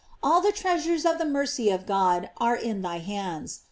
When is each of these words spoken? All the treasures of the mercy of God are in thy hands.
All 0.23 0.41
the 0.41 0.51
treasures 0.51 1.05
of 1.05 1.19
the 1.19 1.25
mercy 1.27 1.69
of 1.69 1.85
God 1.85 2.31
are 2.37 2.55
in 2.55 2.81
thy 2.81 2.97
hands. 2.97 3.59